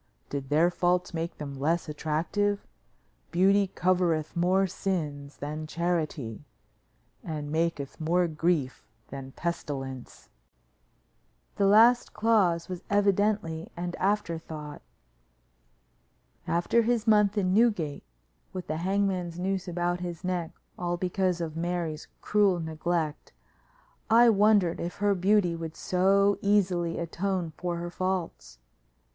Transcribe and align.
Did 0.31 0.49
their 0.49 0.71
faults 0.71 1.13
make 1.13 1.37
them 1.37 1.53
less 1.59 1.87
attractive? 1.87 2.65
Beauty 3.29 3.67
covereth 3.67 4.35
more 4.35 4.65
sins 4.65 5.37
than 5.37 5.67
charity 5.67 6.43
and 7.23 7.51
maketh 7.51 8.01
more 8.01 8.27
grief 8.27 8.87
than 9.09 9.31
pestilence." 9.33 10.31
The 11.57 11.67
last 11.67 12.15
clause 12.15 12.67
was 12.67 12.81
evidently 12.89 13.69
an 13.77 13.93
afterthought. 13.99 14.81
After 16.47 16.81
his 16.81 17.05
month 17.05 17.37
in 17.37 17.53
Newgate 17.53 18.03
with 18.53 18.65
the 18.65 18.77
hangman's 18.77 19.37
noose 19.37 19.67
about 19.67 19.99
his 19.99 20.23
neck 20.23 20.49
all 20.79 20.97
because 20.97 21.39
of 21.39 21.55
Mary's 21.55 22.07
cruel 22.21 22.59
neglect, 22.59 23.33
I 24.09 24.29
wondered 24.31 24.79
if 24.79 24.95
her 24.95 25.13
beauty 25.13 25.55
would 25.55 25.75
so 25.75 26.39
easily 26.41 26.97
atone 26.97 27.51
for 27.55 27.77
her 27.77 27.91
faults. 27.91 28.57